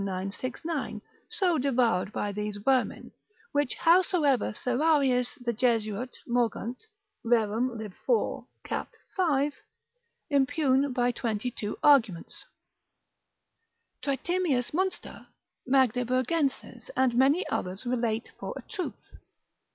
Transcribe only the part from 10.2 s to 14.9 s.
impugn by twenty two arguments, Tritemius,